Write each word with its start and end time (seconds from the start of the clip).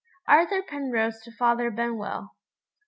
_Arthur 0.27 0.65
Penrose 0.65 1.21
to 1.21 1.31
Father 1.31 1.69
Benwell. 1.69 2.35